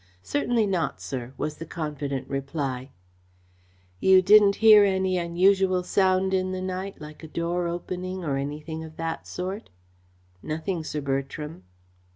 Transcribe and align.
"Certainly 0.23 0.65
not, 0.65 0.99
sir," 0.99 1.35
was 1.37 1.57
the 1.57 1.65
confident 1.67 2.27
reply. 2.27 2.89
"You 3.99 4.23
didn't 4.23 4.55
hear 4.55 4.83
any 4.83 5.19
unusual 5.19 5.83
sound 5.83 6.33
in 6.33 6.53
the 6.53 6.59
night 6.59 6.99
like 6.99 7.21
a 7.23 7.27
door 7.27 7.67
opening 7.67 8.23
or 8.23 8.35
anything 8.35 8.83
of 8.83 8.97
that 8.97 9.27
sort?" 9.27 9.69
"Nothing, 10.41 10.83
Sir 10.83 11.01
Bertram." 11.01 11.65